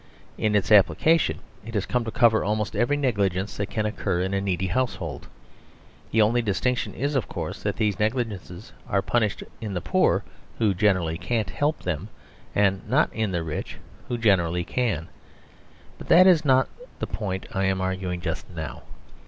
In 0.35 0.55
its 0.55 0.71
application 0.71 1.41
it 1.63 1.75
has 1.75 1.85
come 1.85 2.03
to 2.05 2.09
cover 2.09 2.43
almost 2.43 2.75
every 2.75 2.97
negligence 2.97 3.55
that 3.57 3.69
can 3.69 3.85
occur 3.85 4.21
in 4.21 4.33
a 4.33 4.41
needy 4.41 4.65
household. 4.65 5.27
The 6.09 6.23
only 6.23 6.41
distinction 6.41 6.95
is, 6.95 7.13
of 7.13 7.27
course, 7.27 7.61
that 7.61 7.75
these 7.75 7.99
negligences 7.99 8.71
are 8.89 9.03
punished 9.03 9.43
in 9.61 9.75
the 9.75 9.79
poor, 9.79 10.23
who 10.57 10.73
generally 10.73 11.19
can't 11.19 11.51
help 11.51 11.83
them, 11.83 12.09
and 12.55 12.81
not 12.89 13.13
in 13.13 13.29
the 13.31 13.43
rich, 13.43 13.77
who 14.07 14.17
generally 14.17 14.63
can. 14.63 15.07
But 15.99 16.07
that 16.07 16.25
is 16.25 16.43
not 16.43 16.67
the 16.97 17.05
point 17.05 17.45
I 17.53 17.65
am 17.65 17.79
arguing 17.79 18.21
just 18.21 18.49
now. 18.49 18.81